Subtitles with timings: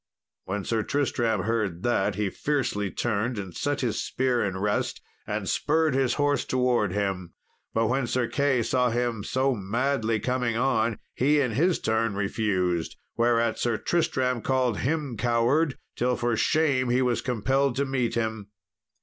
[0.45, 5.47] When Sir Tristram heard that, he fiercely turned and set his spear in rest, and
[5.47, 7.35] spurred his horse towards him.
[7.71, 12.95] But when Sir Key saw him so madly coming on, he in his turn refused,
[13.15, 18.47] whereat Sir Tristram called him coward, till for shame he was compelled to meet him.